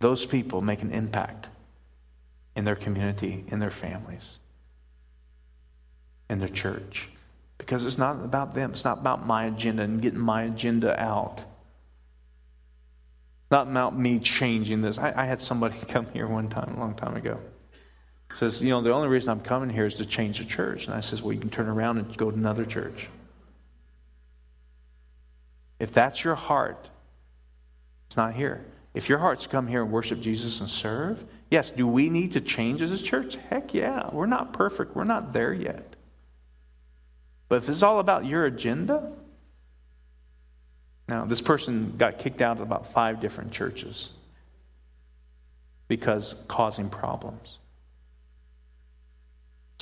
[0.00, 1.48] Those people make an impact
[2.54, 4.38] in their community, in their families,
[6.28, 7.08] in their church.
[7.56, 8.72] Because it's not about them.
[8.72, 11.40] It's not about my agenda and getting my agenda out.
[13.50, 14.98] Not about me changing this.
[14.98, 17.38] I, I had somebody come here one time, a long time ago.
[18.34, 20.86] Says, you know, the only reason I'm coming here is to change the church.
[20.86, 23.08] And I says, well, you can turn around and go to another church.
[25.78, 26.88] If that's your heart,
[28.06, 28.64] it's not here.
[28.94, 32.40] If your heart's come here and worship Jesus and serve, yes, do we need to
[32.40, 33.36] change as a church?
[33.50, 34.08] Heck yeah.
[34.12, 34.94] We're not perfect.
[34.94, 35.96] We're not there yet.
[37.48, 39.12] But if it's all about your agenda,
[41.08, 44.08] now this person got kicked out of about five different churches
[45.88, 47.58] because causing problems.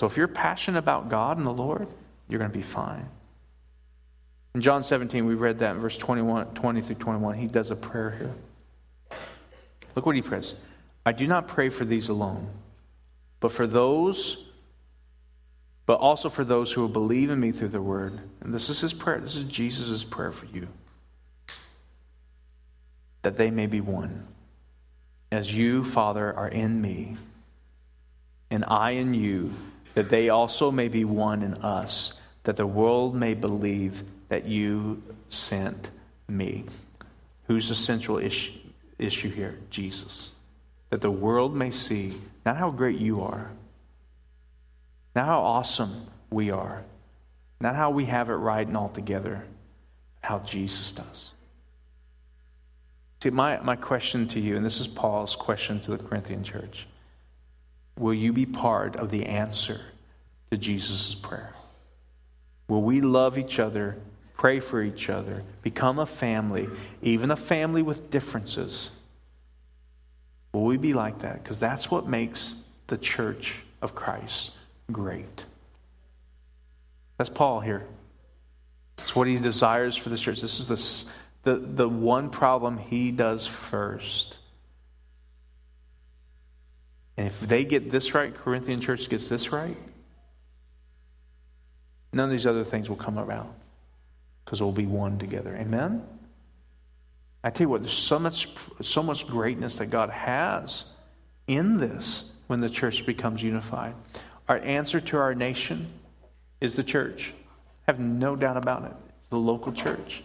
[0.01, 1.87] So if you're passionate about God and the Lord,
[2.27, 3.07] you're going to be fine.
[4.55, 7.35] In John 17, we read that in verse 21, 20 through 21.
[7.35, 9.19] He does a prayer here.
[9.95, 10.55] Look what he prays.
[11.05, 12.49] I do not pray for these alone,
[13.41, 14.47] but for those,
[15.85, 18.19] but also for those who will believe in me through the word.
[18.41, 19.21] And this is his prayer.
[19.21, 20.67] This is Jesus' prayer for you.
[23.21, 24.27] That they may be one.
[25.31, 27.19] As you, Father, are in me,
[28.51, 29.53] and I in you,
[29.95, 32.13] that they also may be one in us,
[32.45, 35.91] that the world may believe that you sent
[36.29, 36.65] me.
[37.47, 38.53] Who's the central issue?
[39.01, 40.31] issue here Jesus.
[40.91, 42.13] That the world may see
[42.45, 43.51] not how great you are,
[45.15, 46.83] not how awesome we are,
[47.61, 49.45] not how we have it right and all together,
[50.21, 51.33] how Jesus does.
[53.23, 56.87] See, my, my question to you, and this is Paul's question to the Corinthian church
[57.99, 59.81] will you be part of the answer
[60.51, 61.55] to Jesus' prayer?
[62.69, 63.97] Will we love each other
[64.41, 66.67] pray for each other, become a family,
[67.03, 68.89] even a family with differences.
[70.55, 71.43] Will we be like that?
[71.43, 72.55] Because that's what makes
[72.87, 74.53] the church of Christ
[74.91, 75.45] great.
[77.19, 77.87] That's Paul here.
[78.97, 80.41] That's what he desires for this church.
[80.41, 80.67] This is
[81.45, 84.39] the, the, the one problem he does first.
[87.21, 89.77] And if they get this right, Corinthian church gets this right,
[92.15, 93.53] none of these other things will come around
[94.43, 95.55] because we'll be one together.
[95.55, 96.03] Amen?
[97.45, 98.49] I tell you what, there's so much,
[98.81, 100.87] so much greatness that God has
[101.47, 103.95] in this when the church becomes unified.
[104.49, 105.93] Our answer to our nation
[106.63, 107.35] is the church.
[107.87, 108.97] I have no doubt about it.
[109.19, 110.25] It's the local church.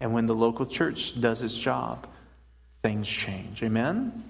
[0.00, 2.06] And when the local church does its job,
[2.80, 3.62] things change.
[3.62, 4.24] Amen?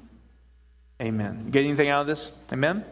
[1.00, 1.44] Amen.
[1.46, 2.30] You get anything out of this?
[2.52, 2.84] Amen?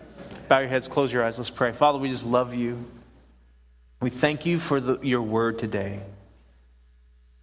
[0.48, 1.36] Bow your heads, close your eyes.
[1.36, 1.72] Let's pray.
[1.72, 2.86] Father, we just love you.
[4.00, 6.00] We thank you for the, your word today.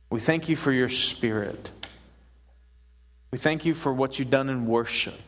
[0.10, 1.70] We thank you for your spirit.
[3.32, 5.20] We thank you for what you've done in worship.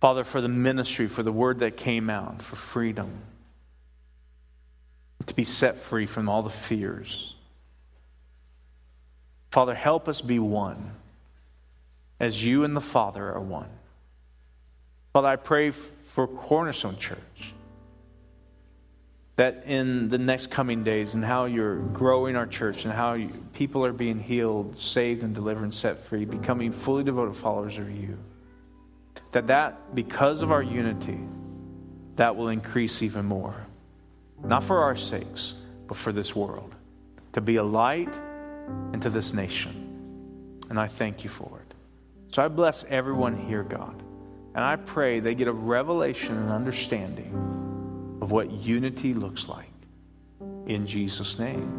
[0.00, 3.10] Father, for the ministry, for the word that came out, for freedom,
[5.26, 7.34] to be set free from all the fears.
[9.50, 10.92] Father, help us be one
[12.20, 13.70] as you and the Father are one.
[15.12, 17.54] Father, I pray for Cornerstone Church
[19.36, 23.30] that in the next coming days and how you're growing our church and how you,
[23.54, 27.90] people are being healed, saved, and delivered and set free, becoming fully devoted followers of
[27.90, 28.18] you.
[29.32, 31.18] That that, because of our unity,
[32.16, 33.54] that will increase even more.
[34.44, 35.54] Not for our sakes,
[35.88, 36.74] but for this world.
[37.32, 38.12] To be a light
[38.92, 40.60] into this nation.
[40.68, 41.74] And I thank you for it.
[42.30, 44.02] So I bless everyone here, God.
[44.54, 49.72] And I pray they get a revelation and understanding of what unity looks like
[50.66, 51.70] in Jesus' name.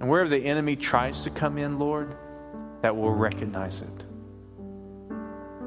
[0.00, 2.16] And wherever the enemy tries to come in, Lord,
[2.82, 4.04] that we'll recognize it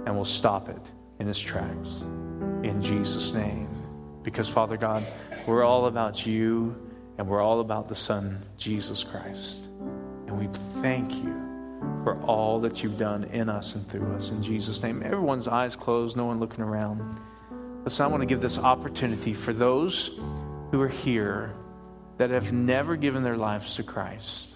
[0.05, 0.82] and we'll stop it
[1.19, 2.01] in its tracks
[2.63, 3.67] in Jesus' name.
[4.23, 5.05] Because, Father God,
[5.47, 6.75] we're all about you
[7.17, 9.61] and we're all about the Son, Jesus Christ.
[10.27, 10.47] And we
[10.82, 11.51] thank you
[12.04, 14.30] for all that you've done in us and through us.
[14.30, 17.20] In Jesus' name, everyone's eyes closed, no one looking around.
[17.84, 20.20] Listen, I want to give this opportunity for those
[20.72, 21.54] who are here
[22.18, 24.49] that have never given their lives to Christ.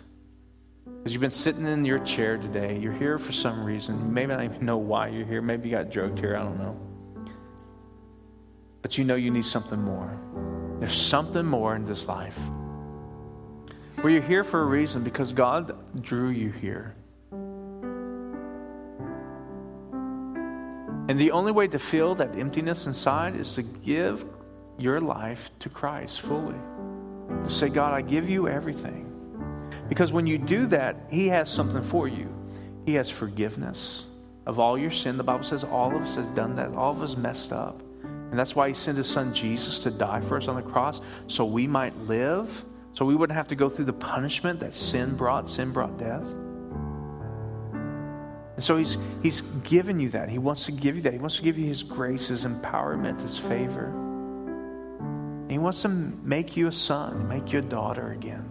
[0.85, 3.97] Because you've been sitting in your chair today, you're here for some reason.
[3.99, 5.41] You may not even know why you're here.
[5.41, 6.79] Maybe you got drugged here, I don't know.
[8.81, 10.15] But you know you need something more.
[10.79, 12.37] There's something more in this life.
[14.01, 16.95] Where you're here for a reason because God drew you here.
[21.07, 24.25] And the only way to fill that emptiness inside is to give
[24.77, 26.55] your life to Christ fully.
[27.45, 29.11] To say, God, I give you everything.
[29.87, 32.33] Because when you do that, He has something for you.
[32.85, 34.05] He has forgiveness
[34.47, 35.17] of all your sin.
[35.17, 37.81] The Bible says all of us have done that, all of us messed up.
[38.03, 41.01] And that's why He sent His Son Jesus to die for us on the cross
[41.27, 45.15] so we might live, so we wouldn't have to go through the punishment that sin
[45.15, 45.47] brought.
[45.49, 46.33] Sin brought death.
[48.55, 50.29] And so he's, he's given you that.
[50.29, 51.13] He wants to give you that.
[51.13, 53.93] He wants to give you His grace, His empowerment, His favor.
[55.49, 58.49] He wants to make you a son, make you a daughter again.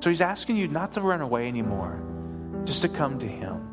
[0.00, 1.98] So he's asking you not to run away anymore,
[2.64, 3.66] just to come to him.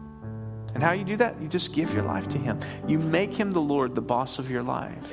[0.74, 1.42] And how you do that?
[1.42, 2.62] You just give your life to him.
[2.88, 5.12] You make him the Lord, the boss of your life.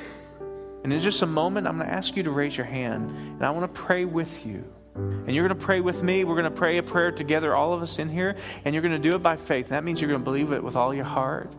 [0.83, 3.43] And in just a moment, I'm going to ask you to raise your hand, and
[3.43, 4.63] I want to pray with you.
[4.95, 6.23] And you're going to pray with me.
[6.23, 8.35] We're going to pray a prayer together, all of us in here,
[8.65, 9.67] and you're going to do it by faith.
[9.67, 11.53] And that means you're going to believe it with all your heart.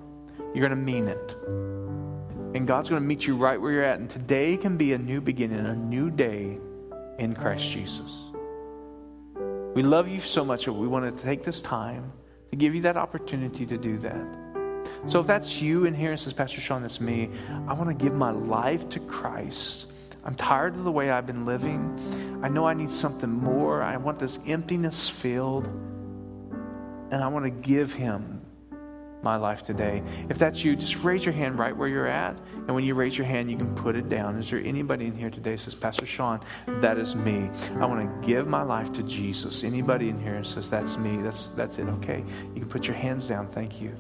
[0.55, 1.37] You're going to mean it.
[2.55, 4.01] And God's going to meet you right where you're at.
[4.01, 6.59] And today can be a new beginning, a new day
[7.19, 8.11] in Christ Jesus.
[9.75, 12.13] We love you so much we want to take this time
[12.51, 14.27] to give you that opportunity to do that.
[15.07, 17.31] So if that's you in here and says, Pastor Sean, that's me,
[17.69, 19.87] I want to give my life to Christ.
[20.25, 22.41] I'm tired of the way I've been living.
[22.43, 23.83] I know I need something more.
[23.83, 25.67] I want this emptiness filled.
[27.11, 28.41] And I want to give Him
[29.23, 30.03] my life today.
[30.29, 32.39] If that's you, just raise your hand right where you're at.
[32.55, 34.39] And when you raise your hand, you can put it down.
[34.39, 37.51] Is there anybody in here today says, Pastor Sean, that is me.
[37.79, 39.65] I want to give my life to Jesus.
[39.65, 41.19] Anybody in here says, that's me.
[41.23, 41.89] That's, that's it.
[41.89, 42.25] Okay.
[42.55, 43.49] You can put your hands down.
[43.49, 43.95] Thank you.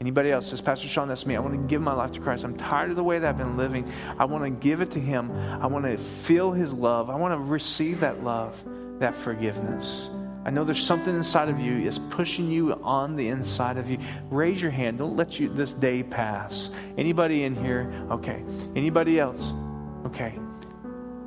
[0.00, 1.34] Anybody else says, Pastor Sean, that's me.
[1.34, 2.44] I want to give my life to Christ.
[2.44, 3.90] I'm tired of the way that I've been living.
[4.18, 5.32] I want to give it to Him.
[5.32, 7.10] I want to feel His love.
[7.10, 8.62] I want to receive that love,
[9.00, 10.08] that forgiveness.
[10.44, 13.98] I know there's something inside of you is pushing you on the inside of you.
[14.30, 14.98] Raise your hand.
[14.98, 16.70] Don't let you this day pass.
[16.96, 17.92] Anybody in here?
[18.10, 18.42] Okay.
[18.76, 19.52] Anybody else?
[20.06, 20.38] Okay.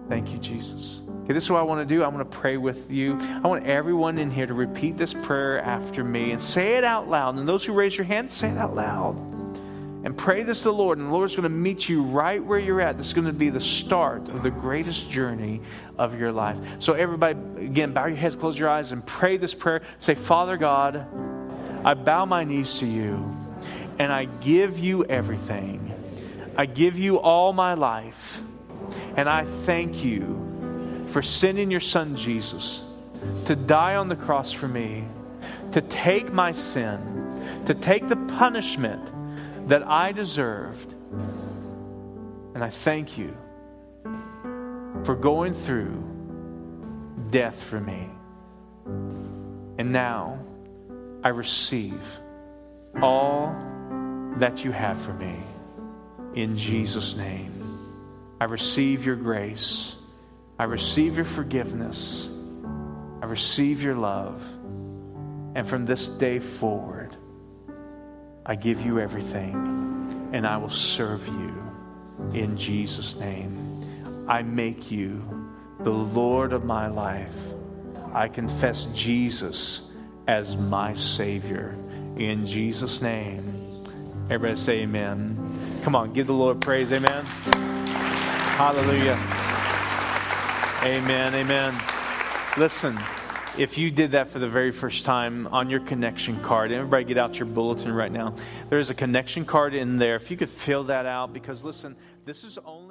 [0.08, 1.02] Thank you, Jesus.
[1.32, 2.04] Okay, this is what I want to do.
[2.04, 3.18] I want to pray with you.
[3.42, 7.08] I want everyone in here to repeat this prayer after me and say it out
[7.08, 7.38] loud.
[7.38, 9.16] And those who raise your hand, say it out loud
[10.04, 12.60] and pray this to the Lord, and the Lord's going to meet you right where
[12.60, 12.98] you're at.
[12.98, 15.62] This is going to be the start of the greatest journey
[15.98, 16.58] of your life.
[16.80, 19.84] So, everybody, again, bow your heads, close your eyes, and pray this prayer.
[20.00, 21.08] Say, Father God,
[21.86, 23.38] I bow my knees to you,
[24.00, 25.94] and I give you everything.
[26.58, 28.42] I give you all my life,
[29.16, 30.51] and I thank you
[31.12, 32.82] for sending your son Jesus
[33.46, 35.06] to die on the cross for me,
[35.74, 39.12] to take my sin, to take the punishment
[39.68, 40.94] that I deserved.
[42.54, 43.36] And I thank you
[45.04, 46.04] for going through
[47.30, 48.10] death for me.
[48.86, 50.40] And now
[51.24, 52.02] I receive
[53.02, 53.56] all
[54.38, 55.40] that you have for me
[56.36, 57.52] in Jesus' name.
[58.40, 59.96] I receive your grace.
[60.62, 62.30] I receive your forgiveness.
[63.20, 64.44] I receive your love.
[65.56, 67.16] And from this day forward,
[68.46, 71.64] I give you everything, and I will serve you
[72.36, 74.28] in Jesus' name.
[74.30, 75.50] I make you
[75.80, 77.34] the Lord of my life.
[78.14, 79.90] I confess Jesus
[80.28, 81.76] as my Savior
[82.18, 83.84] in Jesus' name.
[84.30, 85.82] Everybody say amen.
[85.84, 86.92] Come on, give the Lord praise.
[86.92, 87.26] Amen.
[87.26, 89.41] Hallelujah.
[90.84, 91.36] Amen.
[91.36, 91.80] Amen.
[92.58, 92.98] Listen.
[93.56, 97.20] If you did that for the very first time on your connection card, everybody get
[97.20, 98.34] out your bulletin right now.
[98.70, 100.16] There's a connection card in there.
[100.16, 102.91] If you could fill that out, because listen, this is only.